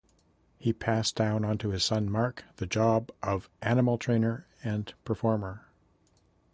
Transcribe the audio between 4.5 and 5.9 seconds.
and performer.